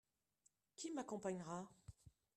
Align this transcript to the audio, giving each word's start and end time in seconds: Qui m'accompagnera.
Qui 0.77 0.89
m'accompagnera. 0.93 1.69